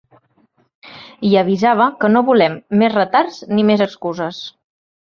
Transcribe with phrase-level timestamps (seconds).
[1.29, 4.47] I avisava que ‘no volem més retards ni més excuses’.